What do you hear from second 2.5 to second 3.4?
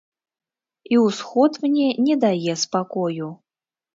спакою.